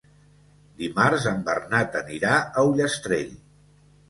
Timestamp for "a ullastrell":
2.39-3.31